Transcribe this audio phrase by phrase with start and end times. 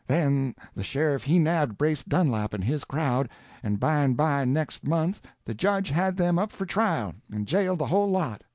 [0.07, 3.29] Then the sheriff he nabbed Brace Dunlap and his crowd,
[3.61, 7.77] and by and by next month the judge had them up for trial and jailed
[7.77, 8.41] the whole lot.